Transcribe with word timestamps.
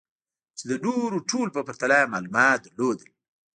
چې 0.57 0.63
د 0.69 0.73
نورو 0.85 1.17
ټولو 1.29 1.49
په 1.55 1.61
پرتله 1.67 1.95
يې 2.01 2.11
معلومات 2.13 2.61
لرل. 2.77 2.99